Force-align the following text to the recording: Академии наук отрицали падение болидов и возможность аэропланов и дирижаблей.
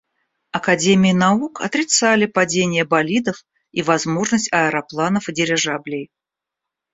Академии 0.59 1.11
наук 1.11 1.61
отрицали 1.61 2.25
падение 2.25 2.85
болидов 2.85 3.45
и 3.71 3.83
возможность 3.83 4.51
аэропланов 4.51 5.29
и 5.29 5.31
дирижаблей. 5.31 6.09